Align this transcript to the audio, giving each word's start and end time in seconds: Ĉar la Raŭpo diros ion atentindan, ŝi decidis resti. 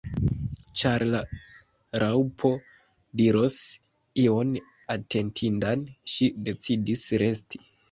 Ĉar 0.81 1.03
la 1.15 1.19
Raŭpo 2.03 2.51
diros 3.21 3.59
ion 4.25 4.57
atentindan, 4.97 5.87
ŝi 6.17 6.33
decidis 6.51 7.09
resti. 7.27 7.65